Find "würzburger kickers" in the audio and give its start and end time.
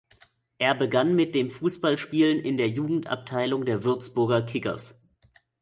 3.83-5.05